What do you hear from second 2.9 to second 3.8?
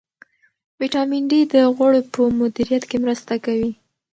مرسته کوي.